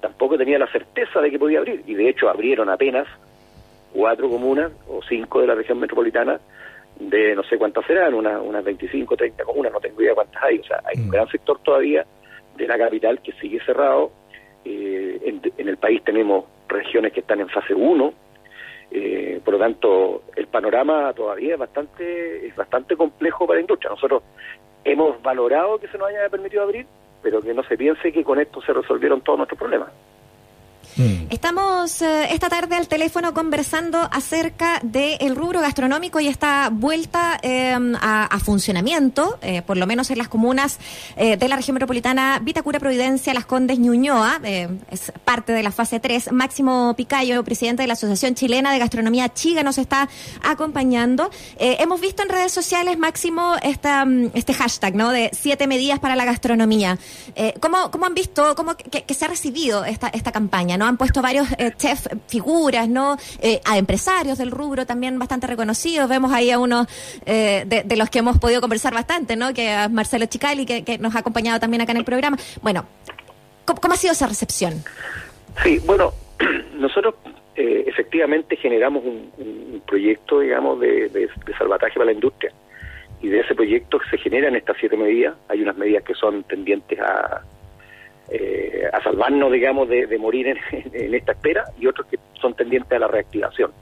tampoco 0.00 0.36
tenía 0.36 0.58
la 0.58 0.70
certeza 0.70 1.20
de 1.20 1.30
que 1.30 1.38
podía 1.38 1.58
abrir, 1.58 1.82
y 1.86 1.94
de 1.94 2.08
hecho 2.08 2.28
abrieron 2.28 2.68
apenas 2.68 3.06
cuatro 3.92 4.28
comunas 4.28 4.72
o 4.88 5.00
cinco 5.08 5.40
de 5.40 5.46
la 5.46 5.54
región 5.54 5.78
metropolitana 5.78 6.40
de 6.98 7.34
no 7.34 7.42
sé 7.44 7.58
cuántas 7.58 7.84
serán, 7.86 8.14
unas, 8.14 8.40
unas 8.40 8.64
25, 8.64 9.16
30 9.16 9.44
comunas, 9.44 9.72
no 9.72 9.80
tengo 9.80 10.00
idea 10.00 10.14
cuántas 10.14 10.42
hay, 10.42 10.58
o 10.58 10.64
sea, 10.64 10.80
hay 10.84 11.00
un 11.00 11.08
mm. 11.08 11.10
gran 11.10 11.28
sector 11.28 11.58
todavía 11.60 12.04
de 12.56 12.66
la 12.68 12.78
capital 12.78 13.20
que 13.20 13.32
sigue 13.32 13.58
cerrado 13.64 14.12
eh, 14.64 15.20
en, 15.56 15.68
el 15.68 15.76
país 15.76 16.02
tenemos 16.04 16.44
regiones 16.68 17.12
que 17.12 17.20
están 17.20 17.40
en 17.40 17.48
fase 17.48 17.74
1, 17.74 18.14
eh, 18.90 19.40
por 19.44 19.54
lo 19.54 19.60
tanto 19.60 20.22
el 20.36 20.46
panorama 20.46 21.12
todavía 21.12 21.54
es 21.54 21.58
bastante, 21.58 22.46
es 22.46 22.56
bastante 22.56 22.96
complejo 22.96 23.46
para 23.46 23.58
la 23.58 23.62
industria. 23.62 23.90
Nosotros 23.90 24.22
hemos 24.84 25.20
valorado 25.22 25.78
que 25.78 25.88
se 25.88 25.98
nos 25.98 26.08
haya 26.08 26.28
permitido 26.28 26.62
abrir, 26.62 26.86
pero 27.22 27.40
que 27.40 27.54
no 27.54 27.62
se 27.64 27.76
piense 27.76 28.12
que 28.12 28.24
con 28.24 28.40
esto 28.40 28.60
se 28.62 28.72
resolvieron 28.72 29.20
todos 29.22 29.38
nuestros 29.38 29.58
problemas. 29.58 29.88
Mm. 30.96 31.23
Estamos 31.34 32.00
eh, 32.00 32.28
esta 32.30 32.48
tarde 32.48 32.76
al 32.76 32.86
teléfono 32.86 33.34
conversando 33.34 33.98
acerca 34.12 34.78
del 34.84 35.34
rubro 35.34 35.60
gastronómico 35.60 36.20
y 36.20 36.28
esta 36.28 36.70
vuelta 36.70 37.40
em, 37.42 37.96
a, 37.96 38.38
funcionamiento, 38.38 39.36
eh, 39.42 39.60
por 39.62 39.76
lo 39.76 39.84
menos 39.84 40.12
en 40.12 40.18
las 40.18 40.28
comunas 40.28 40.78
eh, 41.16 41.36
de 41.36 41.48
la 41.48 41.56
región 41.56 41.74
metropolitana 41.74 42.38
Vitacura, 42.40 42.78
Providencia, 42.78 43.34
Las 43.34 43.46
Condes, 43.46 43.80
Ñuñoa, 43.80 44.40
es 44.44 45.12
parte 45.24 45.52
de 45.52 45.64
la 45.64 45.72
fase 45.72 45.98
3. 45.98 46.30
Máximo 46.30 46.94
Picayo, 46.96 47.42
presidente 47.42 47.82
de 47.82 47.88
la 47.88 47.94
Asociación 47.94 48.36
Chilena 48.36 48.72
de 48.72 48.78
Gastronomía 48.78 49.34
Chiga, 49.34 49.64
nos 49.64 49.78
está 49.78 50.08
acompañando. 50.40 51.30
hemos 51.58 52.00
visto 52.00 52.22
en 52.22 52.28
redes 52.28 52.52
sociales, 52.52 52.96
Máximo, 52.96 53.56
esta, 53.60 54.04
mm, 54.04 54.30
este 54.34 54.54
hashtag, 54.54 54.94
¿no? 54.94 55.10
De 55.10 55.30
siete 55.32 55.66
medidas 55.66 55.98
para 55.98 56.14
la 56.14 56.24
gastronomía. 56.24 56.96
¿cómo, 57.58 57.90
¿Cómo 57.90 58.06
han 58.06 58.14
visto, 58.14 58.54
cómo 58.54 58.76
que 58.76 59.14
se 59.14 59.24
ha 59.24 59.28
recibido 59.28 59.84
esta, 59.84 60.08
esta 60.08 60.30
campaña, 60.30 60.76
¿no? 60.76 60.86
Han 60.86 60.96
puesto 60.96 61.23
varios 61.24 61.50
eh, 61.58 61.72
chef 61.74 62.06
figuras, 62.28 62.86
¿no? 62.86 63.16
Eh, 63.40 63.58
a 63.64 63.78
empresarios 63.78 64.36
del 64.36 64.50
rubro 64.50 64.84
también 64.84 65.18
bastante 65.18 65.46
reconocidos. 65.46 66.06
Vemos 66.06 66.30
ahí 66.32 66.50
a 66.50 66.58
uno 66.58 66.86
eh, 67.24 67.64
de, 67.66 67.96
los 67.96 68.10
que 68.10 68.18
hemos 68.18 68.38
podido 68.38 68.60
conversar 68.60 68.92
bastante, 68.92 69.34
¿no? 69.34 69.54
Que 69.54 69.84
es 69.84 69.90
Marcelo 69.90 70.26
Chicali, 70.26 70.66
que, 70.66 70.98
nos 70.98 71.16
ha 71.16 71.20
acompañado 71.20 71.58
también 71.58 71.80
acá 71.80 71.92
en 71.92 71.98
el 71.98 72.04
programa. 72.04 72.36
Bueno, 72.60 72.84
¿cómo, 73.64 73.94
ha 73.94 73.96
sido 73.96 74.12
esa 74.12 74.26
recepción? 74.26 74.84
Sí, 75.62 75.80
bueno, 75.86 76.12
nosotros 76.74 77.14
efectivamente 77.56 78.56
generamos 78.56 79.02
un, 79.04 79.80
proyecto, 79.86 80.40
digamos, 80.40 80.80
de, 80.80 81.08
de, 81.08 81.28
salvataje 81.56 81.94
para 81.94 82.06
la 82.06 82.12
industria 82.12 82.52
y 83.22 83.28
de 83.28 83.40
ese 83.40 83.54
proyecto 83.54 83.98
se 84.10 84.18
generan 84.18 84.56
estas 84.56 84.76
siete 84.78 84.96
medidas. 84.96 85.36
Hay 85.48 85.62
unas 85.62 85.76
medidas 85.76 86.02
que 86.02 86.14
son 86.14 86.42
tendientes 86.44 86.98
a, 87.00 87.42
eh, 88.28 88.88
a 88.92 89.02
salvarnos, 89.02 89.52
digamos, 89.52 89.88
de, 89.88 90.18
morir 90.18 90.48
en, 90.72 91.14
esta 91.14 91.32
espera 91.32 91.64
y 91.78 91.86
otros 91.86 92.06
que 92.06 92.18
son 92.40 92.54
tendientes 92.54 92.92
a 92.92 92.98
la 92.98 93.08
reactivación. 93.08 93.72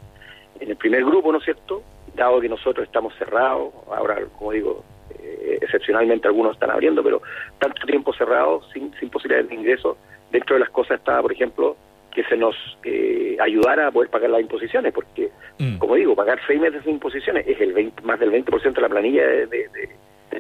En 0.61 0.71
el 0.71 0.77
primer 0.77 1.05
grupo, 1.05 1.33
¿no 1.33 1.39
es 1.39 1.45
cierto? 1.45 1.83
Dado 2.15 2.41
que 2.41 2.49
nosotros 2.49 2.87
estamos 2.87 3.15
cerrados, 3.19 3.73
ahora, 3.91 4.19
como 4.39 4.53
digo, 4.53 4.85
eh, 5.19 5.59
excepcionalmente 5.61 6.29
algunos 6.29 6.55
están 6.55 6.71
abriendo, 6.71 7.03
pero 7.03 7.23
tanto 7.59 7.87
tiempo 7.87 8.13
cerrados, 8.13 8.69
sin, 8.73 8.93
sin 8.99 9.09
posibilidades 9.11 9.49
de 9.49 9.55
ingreso, 9.55 9.97
dentro 10.31 10.55
de 10.55 10.61
las 10.61 10.71
cosas 10.71 10.99
está, 10.99 11.21
por 11.21 11.33
ejemplo, 11.33 11.77
que 12.13 12.25
se 12.25 12.37
nos 12.37 12.55
eh, 12.85 13.37
ayudara 13.41 13.89
a 13.89 13.91
poder 13.91 14.11
pagar 14.11 14.31
las 14.31 14.43
imposiciones, 14.43 14.93
porque, 14.93 15.31
mm. 15.59 15.79
como 15.79 15.95
digo, 15.95 16.15
pagar 16.15 16.39
seis 16.47 16.61
meses 16.61 16.85
de 16.85 16.91
imposiciones 16.91 17.47
es 17.47 17.61
el 17.61 17.73
20, 17.73 18.03
más 18.03 18.21
del 18.21 18.31
20% 18.31 18.75
de 18.75 18.81
la 18.81 18.89
planilla 18.89 19.27
de, 19.27 19.91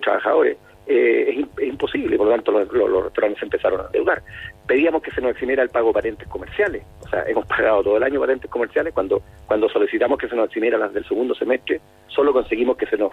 trabajadores. 0.00 0.56
Eh, 0.86 1.46
es, 1.58 1.68
imposible, 1.68 2.16
por 2.16 2.26
lo 2.26 2.32
tanto 2.32 2.52
los, 2.52 3.04
restaurantes 3.04 3.42
empezaron 3.42 3.80
a 3.80 3.88
deudar. 3.88 4.22
Pedíamos 4.66 5.02
que 5.02 5.12
se 5.12 5.20
nos 5.20 5.30
eximiera 5.32 5.62
el 5.62 5.68
pago 5.68 5.88
de 5.88 5.94
patentes 5.94 6.28
comerciales, 6.28 6.82
o 7.04 7.08
sea, 7.08 7.24
hemos 7.28 7.46
pagado 7.46 7.84
todo 7.84 7.96
el 7.96 8.02
año 8.02 8.20
patentes 8.20 8.50
comerciales, 8.50 8.92
cuando 8.92 9.22
cuando 9.46 9.68
solicitamos 9.68 10.18
que 10.18 10.28
se 10.28 10.34
nos 10.34 10.46
eximiera 10.46 10.78
las 10.78 10.92
del 10.92 11.06
segundo 11.06 11.34
semestre, 11.34 11.80
solo 12.08 12.32
conseguimos 12.32 12.76
que 12.76 12.86
se 12.86 12.96
nos 12.96 13.12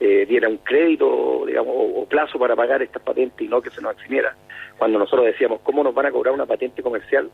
eh, 0.00 0.26
diera 0.26 0.48
un 0.48 0.58
crédito, 0.58 1.44
digamos, 1.46 1.72
o, 1.76 2.04
plazo 2.06 2.38
para 2.38 2.56
pagar 2.56 2.82
estas 2.82 3.02
patentes 3.02 3.40
y 3.40 3.48
no 3.48 3.62
que 3.62 3.70
se 3.70 3.80
nos 3.80 3.92
eximiera. 3.92 4.34
Cuando 4.76 4.98
nosotros 4.98 5.26
decíamos, 5.26 5.60
¿cómo 5.62 5.84
nos 5.84 5.94
van 5.94 6.06
a 6.06 6.10
cobrar 6.10 6.34
una 6.34 6.46
patente 6.46 6.82
comercial 6.82 7.30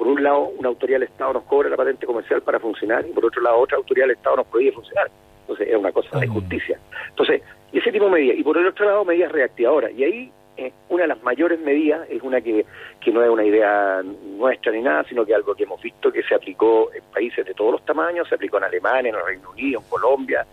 por 0.00 0.08
un 0.08 0.22
lado, 0.22 0.50
una 0.58 0.70
autoridad 0.70 0.98
del 0.98 1.08
Estado 1.08 1.34
nos 1.34 1.42
cobra 1.42 1.68
la 1.68 1.76
patente 1.76 2.06
comercial 2.06 2.40
para 2.40 2.58
funcionar 2.58 3.06
y 3.06 3.12
por 3.12 3.26
otro 3.26 3.42
lado, 3.42 3.58
otra 3.58 3.76
autoridad 3.76 4.06
del 4.06 4.16
Estado 4.16 4.36
nos 4.36 4.46
prohíbe 4.46 4.72
funcionar. 4.72 5.10
Entonces, 5.50 5.74
es 5.74 5.76
una 5.76 5.90
cosa 5.90 6.18
de 6.20 6.28
justicia. 6.28 6.78
Entonces, 7.08 7.42
ese 7.72 7.90
tipo 7.90 8.04
de 8.04 8.10
medidas. 8.12 8.38
Y 8.38 8.44
por 8.44 8.56
el 8.56 8.68
otro 8.68 8.86
lado, 8.86 9.04
medidas 9.04 9.32
reactivadoras. 9.32 9.90
Y 9.92 10.04
ahí, 10.04 10.32
eh, 10.56 10.72
una 10.88 11.02
de 11.02 11.08
las 11.08 11.22
mayores 11.24 11.58
medidas 11.58 12.08
es 12.08 12.22
una 12.22 12.40
que, 12.40 12.64
que 13.00 13.10
no 13.10 13.20
es 13.24 13.28
una 13.28 13.44
idea 13.44 14.00
nuestra 14.36 14.70
ni 14.70 14.80
nada, 14.80 15.04
sino 15.08 15.26
que 15.26 15.34
algo 15.34 15.56
que 15.56 15.64
hemos 15.64 15.82
visto 15.82 16.12
que 16.12 16.22
se 16.22 16.36
aplicó 16.36 16.92
en 16.94 17.02
países 17.12 17.44
de 17.44 17.52
todos 17.54 17.72
los 17.72 17.84
tamaños, 17.84 18.28
se 18.28 18.36
aplicó 18.36 18.58
en 18.58 18.64
Alemania, 18.64 19.10
en 19.10 19.16
el 19.16 19.26
Reino 19.26 19.50
Unido, 19.50 19.80
en 19.80 19.86
Colombia, 19.88 20.46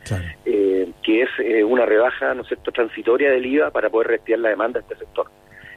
eh, 0.43 0.89
que 1.03 1.21
es 1.21 1.29
eh, 1.37 1.63
una 1.63 1.85
rebaja, 1.85 2.33
¿no 2.33 2.43
cierto?, 2.43 2.71
transitoria 2.71 3.29
del 3.29 3.45
IVA 3.45 3.69
para 3.69 3.91
poder 3.91 4.07
reactivar 4.07 4.39
la 4.39 4.49
demanda 4.49 4.79
de 4.79 4.83
este 4.83 5.05
sector. 5.05 5.27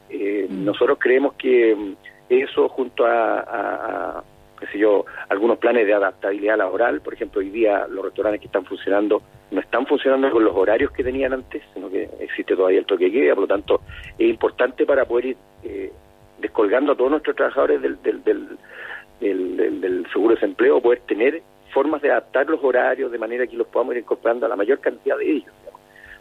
Mm. 0.09 0.65
Nosotros 0.65 0.97
creemos 0.99 1.33
que 1.35 1.95
eso 2.27 2.69
junto 2.69 3.05
a, 3.05 4.23
qué 4.61 4.67
sé 4.67 4.77
yo, 4.77 5.05
algunos 5.27 5.57
planes 5.57 5.87
de 5.87 5.93
adaptabilidad 5.93 6.57
laboral, 6.57 7.01
por 7.01 7.15
ejemplo, 7.15 7.41
hoy 7.41 7.49
día 7.49 7.87
los 7.89 8.05
restaurantes 8.05 8.39
que 8.39 8.45
están 8.45 8.63
funcionando 8.63 9.21
no 9.49 9.59
están 9.59 9.85
funcionando 9.87 10.29
con 10.31 10.43
los 10.43 10.55
horarios 10.55 10.91
que 10.91 11.03
tenían 11.03 11.33
antes, 11.33 11.63
sino 11.73 11.89
que 11.89 12.07
existe 12.19 12.55
todavía 12.55 12.79
el 12.79 12.85
toque 12.85 13.05
de 13.05 13.11
queda, 13.11 13.33
por 13.33 13.43
lo 13.43 13.47
tanto 13.47 13.81
es 14.17 14.29
importante 14.29 14.85
para 14.85 15.05
poder 15.05 15.25
ir 15.25 15.37
eh, 15.63 15.91
descolgando 16.39 16.93
a 16.93 16.95
todos 16.95 17.09
nuestros 17.09 17.35
trabajadores 17.35 17.81
del, 17.81 18.01
del, 18.01 18.23
del, 18.23 19.81
del, 19.81 20.07
seguro 20.13 20.35
de 20.35 20.41
desempleo, 20.41 20.79
poder 20.79 21.01
tener 21.01 21.41
formas 21.73 22.01
de 22.01 22.11
adaptar 22.11 22.47
los 22.47 22.63
horarios 22.63 23.11
de 23.11 23.17
manera 23.17 23.47
que 23.47 23.57
los 23.57 23.67
podamos 23.67 23.95
ir 23.95 24.01
incorporando 24.01 24.45
a 24.45 24.49
la 24.49 24.55
mayor 24.55 24.79
cantidad 24.79 25.17
de 25.17 25.31
ellos. 25.31 25.53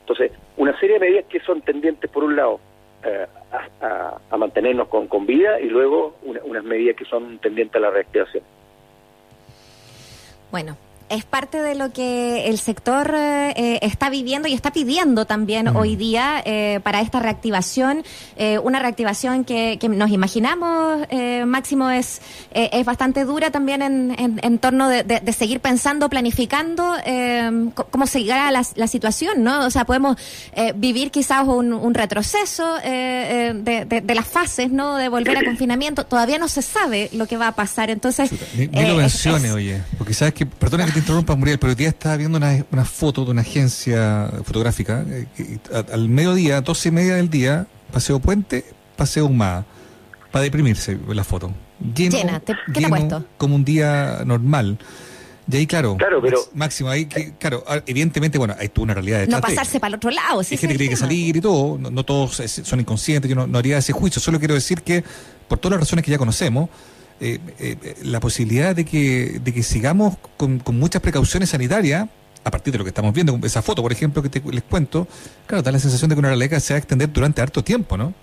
Entonces, 0.01 0.33
una 0.57 0.79
serie 0.81 0.99
de 0.99 1.01
medidas 1.01 1.25
que 1.27 1.41
son 1.41 1.61
tendientes, 1.61 2.11
por 2.11 2.25
un 2.25 2.35
lado, 2.35 2.59
eh, 3.05 3.27
a, 3.83 4.37
mantenernos 4.37 4.89
con, 4.89 5.07
con 5.07 5.27
vida 5.27 5.61
y 5.61 5.67
luego 5.67 6.17
unas 6.23 6.65
medidas 6.65 6.97
que 6.97 7.05
son 7.05 7.39
tendientes 7.39 7.77
a 7.77 7.81
la 7.81 7.91
reactivación. 7.91 8.43
Bueno, 10.51 10.77
es 11.11 11.25
parte 11.25 11.61
de 11.61 11.75
lo 11.75 11.93
que 11.93 12.47
el 12.49 12.59
sector 12.59 13.13
eh, 13.15 13.79
está 13.83 14.09
viviendo 14.11 14.49
y 14.49 14.55
está 14.55 14.73
pidiendo 14.73 15.25
también 15.27 15.67
mm. 15.73 15.77
hoy 15.77 15.97
día 15.97 16.41
eh, 16.45 16.81
para 16.83 17.01
esta 17.01 17.19
reactivación. 17.19 18.05
Eh, 18.37 18.59
una 18.59 18.79
reactivación 18.79 19.45
que, 19.45 19.79
nos 19.91 20.11
imaginamos, 20.11 21.07
Máximo, 21.47 21.91
es, 21.91 22.21
es 22.53 22.85
bastante 22.85 23.25
dura 23.25 23.51
también 23.51 23.83
en, 23.83 24.39
en, 24.43 24.59
torno 24.59 24.89
de, 24.89 25.33
seguir 25.37 25.61
pensando, 25.61 26.09
planificando 26.09 26.95
cómo 27.91 28.07
seguirá 28.07 28.51
la, 28.53 28.65
la, 28.77 28.87
situación, 28.87 29.43
¿no? 29.43 29.67
O 29.67 29.71
sea, 29.71 29.85
podemos 29.85 30.17
vivir 30.77 31.11
quizás 31.11 31.47
un, 31.47 31.95
retroceso 31.95 32.77
de, 32.77 34.15
las 34.15 34.27
fases, 34.29 34.71
¿no? 34.71 34.97
De 34.97 35.09
volver 35.09 35.39
a 35.39 35.45
confinamiento. 35.45 36.07
Todavía 36.07 36.39
no 36.39 36.49
se 36.49 36.63
sabe 36.63 37.11
lo 37.13 37.27
que 37.27 37.37
va 37.37 37.49
a 37.49 37.53
pasar. 37.53 37.91
Entonces. 37.91 38.31
Ni, 38.55 38.67
lo 38.87 38.95
mencione, 38.95 39.51
oye, 39.53 39.83
porque 39.99 40.15
sabes 40.15 40.35
que, 40.35 40.47
perdona 40.47 40.87
que 40.87 40.93
te 40.93 41.00
interrumpa, 41.01 41.35
Muriel, 41.35 41.59
pero 41.59 41.71
hoy 41.71 41.77
día 41.77 41.89
estaba 41.89 42.17
viendo 42.17 42.39
una, 42.39 42.65
una 42.71 42.85
foto 42.85 43.25
de 43.25 43.33
una 43.33 43.43
agencia 43.43 44.31
fotográfica. 44.45 45.05
Eh, 45.09 45.59
al 45.93 46.09
mediodía, 46.09 46.61
doce 46.61 46.89
y 46.89 46.93
media 46.93 47.17
del 47.17 47.29
día, 47.29 47.67
Paseo 47.93 48.21
Puente, 48.21 48.65
Paseo 48.97 49.27
Humada. 49.27 49.67
Para 50.31 50.45
deprimirse 50.45 50.97
la 51.09 51.25
foto. 51.25 51.53
Llena, 51.95 52.41
¿qué 52.41 52.55
te 52.73 52.87
ha 52.87 52.89
puesto? 52.89 53.25
Como 53.37 53.57
un 53.57 53.65
día 53.65 54.23
normal. 54.25 54.79
Y 55.51 55.57
ahí, 55.57 55.67
claro, 55.67 55.97
claro 55.97 56.21
pero, 56.23 56.39
máximo, 56.55 56.91
ahí, 56.91 57.07
que, 57.07 57.33
claro, 57.37 57.65
ah, 57.67 57.81
evidentemente, 57.87 58.39
bueno, 58.39 58.55
hay 58.57 58.69
tú 58.69 58.83
una 58.83 58.95
realidad 58.95 59.21
de 59.21 59.27
No 59.27 59.41
pasarse 59.41 59.81
para 59.81 59.89
el 59.89 59.95
otro 59.95 60.11
lado, 60.11 60.45
sí. 60.45 60.55
Hay 60.55 60.59
gente 60.59 60.75
que 60.75 60.79
tiene 60.79 60.91
que 60.91 60.97
salir 60.97 61.37
y 61.37 61.41
todo, 61.41 61.77
no, 61.77 62.05
todos 62.05 62.41
son 62.47 62.79
inconscientes, 62.79 63.29
yo 63.29 63.35
no, 63.35 63.49
no, 63.49 63.59
haría 63.59 63.79
ese 63.79 63.93
juicio, 63.93 64.21
solo 64.21 64.39
quiero 64.39 64.55
decir 64.55 64.83
que, 64.83 65.03
por 65.49 65.59
todas 65.59 65.73
las 65.73 65.81
razones 65.81 66.05
que 66.05 66.11
ya 66.13 66.19
conocemos, 66.19 66.69
eh, 67.21 67.39
eh, 67.59 67.77
la 68.05 68.19
posibilidad 68.19 68.75
de 68.75 68.85
que, 68.85 69.41
de 69.43 69.53
que 69.53 69.63
sigamos 69.63 70.17
con, 70.37 70.59
con 70.59 70.79
muchas 70.79 71.03
precauciones 71.03 71.51
sanitarias, 71.51 72.09
a 72.45 72.51
partir 72.51 72.73
de 72.73 72.79
lo 72.79 72.85
que 72.85 72.89
estamos 72.89 73.13
viendo, 73.13 73.39
esa 73.45 73.61
foto, 73.61 73.83
por 73.83 73.93
ejemplo, 73.93 74.23
que 74.23 74.31
les 74.51 74.63
cuento, 74.63 75.07
claro, 75.47 75.63
da 75.63 75.71
la 75.71 75.79
sensación 75.79 76.09
de 76.09 76.15
que 76.15 76.21
una 76.21 76.29
realidad 76.29 76.59
se 76.59 76.73
va 76.73 76.77
a 76.77 76.79
extender 76.79 77.13
durante 77.13 77.43
harto 77.43 77.63
tiempo, 77.63 77.97
¿no? 77.97 78.15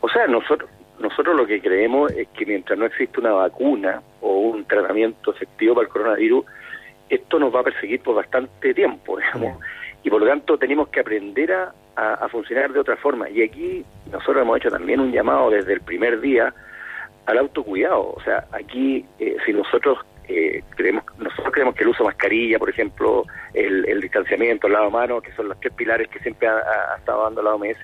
O 0.00 0.08
sea, 0.08 0.26
nosotros, 0.26 0.70
nosotros 1.00 1.36
lo 1.36 1.46
que 1.46 1.60
creemos 1.60 2.12
es 2.12 2.28
que 2.28 2.46
mientras 2.46 2.78
no 2.78 2.86
existe 2.86 3.20
una 3.20 3.32
vacuna 3.32 4.02
o 4.20 4.38
un 4.38 4.64
tratamiento 4.64 5.34
efectivo 5.34 5.74
para 5.74 5.86
el 5.86 5.92
coronavirus, 5.92 6.44
esto 7.08 7.38
nos 7.38 7.54
va 7.54 7.60
a 7.60 7.64
perseguir 7.64 8.00
por 8.00 8.14
bastante 8.14 8.72
tiempo, 8.72 9.18
digamos. 9.18 9.60
Y 10.02 10.10
por 10.10 10.20
lo 10.20 10.28
tanto 10.28 10.56
tenemos 10.56 10.88
que 10.88 11.00
aprender 11.00 11.52
a, 11.52 11.74
a, 11.96 12.28
funcionar 12.28 12.72
de 12.72 12.80
otra 12.80 12.96
forma. 12.96 13.28
Y 13.28 13.42
aquí 13.42 13.84
nosotros 14.10 14.42
hemos 14.42 14.56
hecho 14.58 14.70
también 14.70 15.00
un 15.00 15.12
llamado 15.12 15.50
desde 15.50 15.74
el 15.74 15.80
primer 15.80 16.20
día 16.20 16.54
al 17.26 17.38
autocuidado. 17.38 18.12
O 18.12 18.20
sea, 18.22 18.46
aquí 18.52 19.04
eh, 19.18 19.36
si 19.44 19.52
nosotros 19.52 19.98
eh, 20.28 20.62
creemos, 20.76 21.04
nosotros 21.18 21.52
creemos 21.52 21.74
que 21.74 21.82
el 21.82 21.88
uso 21.88 22.04
de 22.04 22.10
mascarilla, 22.10 22.58
por 22.58 22.70
ejemplo, 22.70 23.24
el, 23.52 24.00
distanciamiento, 24.00 24.68
el 24.68 24.74
lado 24.74 24.90
mano, 24.90 25.20
que 25.20 25.32
son 25.32 25.48
los 25.48 25.58
tres 25.58 25.72
pilares 25.74 26.08
que 26.08 26.20
siempre 26.20 26.48
ha, 26.48 26.96
estado 26.96 27.24
dando 27.24 27.42
la 27.42 27.54
OMS, 27.54 27.78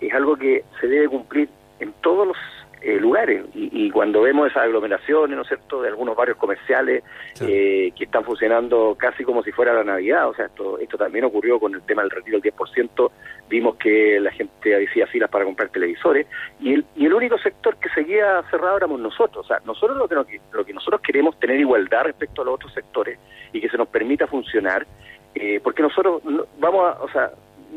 es 0.00 0.14
algo 0.14 0.36
que 0.36 0.64
se 0.80 0.86
debe 0.86 1.08
cumplir 1.08 1.48
en 1.78 1.92
todos 2.02 2.28
los 2.28 2.36
eh, 2.82 2.98
lugares. 2.98 3.44
Y, 3.54 3.90
cuando 3.90 4.22
vemos 4.22 4.50
esas 4.50 4.64
aglomeraciones, 4.64 5.36
¿no 5.36 5.42
es 5.42 5.48
cierto?, 5.48 5.82
de 5.82 5.88
algunos 5.88 6.16
barrios 6.16 6.36
comerciales 6.36 7.02
eh, 7.40 7.92
que 7.96 8.04
están 8.04 8.24
funcionando 8.24 8.94
casi 8.98 9.24
como 9.24 9.42
si 9.42 9.52
fuera 9.52 9.72
la 9.72 9.84
Navidad, 9.84 10.28
o 10.28 10.34
sea, 10.34 10.46
esto, 10.46 10.78
esto 10.78 10.96
también 10.96 11.24
ocurrió 11.24 11.58
con 11.58 11.74
el 11.74 11.82
tema 11.82 12.02
del 12.02 12.10
retiro 12.10 12.40
del 12.40 12.52
10%, 12.54 13.10
vimos 13.50 13.76
que 13.76 14.18
la 14.20 14.30
gente 14.30 14.86
hacía 14.88 15.06
filas 15.08 15.28
para 15.28 15.44
comprar 15.44 15.68
televisores, 15.68 16.26
y 16.60 16.74
el, 16.74 16.84
y 16.96 17.04
el 17.04 17.12
único 17.12 17.36
sector 17.38 17.76
que 17.76 17.90
seguía 17.90 18.42
cerrado 18.50 18.78
éramos 18.78 19.00
nosotros, 19.00 19.44
o 19.44 19.48
sea, 19.48 19.60
nosotros 19.66 19.98
lo 19.98 20.24
que, 20.24 20.40
lo 20.52 20.64
que 20.64 20.72
nosotros 20.72 21.00
queremos 21.02 21.38
tener 21.38 21.58
igualdad 21.58 22.04
respecto 22.04 22.42
a 22.42 22.44
los 22.46 22.54
otros 22.54 22.72
sectores 22.72 23.18
y 23.52 23.60
que 23.60 23.68
se 23.68 23.76
nos 23.76 23.88
permita 23.88 24.26
funcionar, 24.28 24.86
eh, 25.34 25.60
porque 25.62 25.82
nosotros 25.82 26.22
vamos 26.58 26.86
a, 26.86 27.02
o 27.02 27.10
sea, 27.10 27.32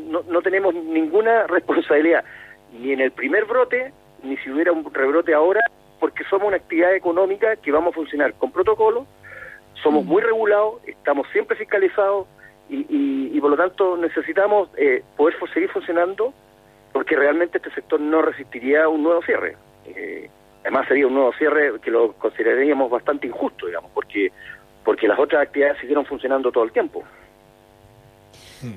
no, 0.08 0.22
no 0.28 0.40
tenemos 0.40 0.74
ninguna 0.74 1.46
responsabilidad 1.48 2.24
ni 2.72 2.92
en 2.92 3.00
el 3.00 3.10
primer 3.10 3.44
brote 3.44 3.92
ni 4.22 4.36
si 4.38 4.50
hubiera 4.50 4.72
un 4.72 4.92
rebrote 4.92 5.34
ahora, 5.34 5.60
porque 6.00 6.24
somos 6.30 6.48
una 6.48 6.56
actividad 6.56 6.94
económica 6.94 7.56
que 7.56 7.70
vamos 7.70 7.92
a 7.92 7.94
funcionar 7.94 8.34
con 8.34 8.50
protocolo, 8.50 9.06
somos 9.82 10.04
mm. 10.04 10.08
muy 10.08 10.22
regulados, 10.22 10.76
estamos 10.86 11.26
siempre 11.32 11.56
fiscalizados 11.56 12.26
y, 12.68 13.40
por 13.40 13.50
lo 13.50 13.56
tanto 13.56 13.96
necesitamos 13.96 14.70
eh, 14.76 15.02
poder 15.16 15.36
seguir 15.52 15.68
funcionando 15.68 16.32
porque 16.92 17.16
realmente 17.16 17.58
este 17.58 17.70
sector 17.72 18.00
no 18.00 18.22
resistiría 18.22 18.88
un 18.88 19.02
nuevo 19.02 19.20
cierre. 19.22 19.56
Eh, 19.84 20.30
además 20.62 20.88
sería 20.88 21.06
un 21.06 21.14
nuevo 21.14 21.32
cierre 21.34 21.78
que 21.80 21.90
lo 21.90 22.12
consideraríamos 22.14 22.90
bastante 22.90 23.26
injusto, 23.26 23.66
digamos, 23.66 23.90
porque 23.92 24.32
porque 24.84 25.08
las 25.08 25.18
otras 25.18 25.42
actividades 25.42 25.78
siguieron 25.80 26.04
funcionando 26.04 26.52
todo 26.52 26.64
el 26.64 26.72
tiempo. 26.72 27.02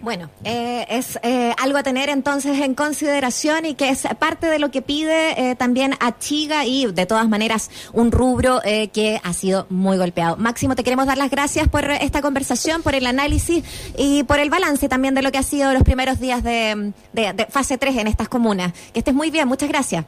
Bueno, 0.01 0.29
eh, 0.43 0.85
es 0.89 1.19
eh, 1.23 1.53
algo 1.61 1.77
a 1.77 1.83
tener 1.83 2.09
entonces 2.09 2.59
en 2.61 2.75
consideración 2.75 3.65
y 3.65 3.75
que 3.75 3.89
es 3.89 4.07
parte 4.19 4.47
de 4.47 4.59
lo 4.59 4.71
que 4.71 4.81
pide 4.81 5.51
eh, 5.51 5.55
también 5.55 5.93
a 5.99 6.17
Chiga 6.17 6.65
y 6.65 6.85
de 6.91 7.05
todas 7.05 7.27
maneras 7.27 7.69
un 7.93 8.11
rubro 8.11 8.59
que 8.63 9.19
ha 9.23 9.33
sido 9.33 9.65
muy 9.69 9.97
golpeado. 9.97 10.37
Máximo, 10.37 10.75
te 10.75 10.83
queremos 10.83 11.05
dar 11.05 11.17
las 11.17 11.29
gracias 11.29 11.67
por 11.67 11.89
esta 11.89 12.21
conversación, 12.21 12.81
por 12.81 12.95
el 12.95 13.05
análisis 13.05 13.63
y 13.97 14.23
por 14.23 14.39
el 14.39 14.49
balance 14.49 14.89
también 14.89 15.13
de 15.15 15.21
lo 15.21 15.31
que 15.31 15.37
ha 15.37 15.43
sido 15.43 15.73
los 15.73 15.83
primeros 15.83 16.19
días 16.19 16.43
de, 16.43 16.93
de 17.13 17.47
fase 17.49 17.77
3 17.77 17.97
en 17.97 18.07
estas 18.07 18.29
comunas. 18.29 18.73
Que 18.93 18.99
estés 18.99 19.13
muy 19.13 19.31
bien, 19.31 19.47
muchas 19.47 19.69
gracias. 19.69 20.05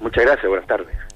Muchas 0.00 0.24
gracias, 0.24 0.48
buenas 0.48 0.66
tardes. 0.66 1.04